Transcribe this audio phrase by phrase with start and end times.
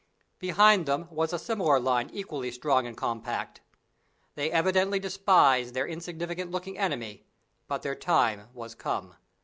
[0.39, 3.61] Behind them was a similar line equally strong and compact.
[4.33, 7.27] They evidently despised their insignificant looking enemy:
[7.67, 9.13] but their time was come.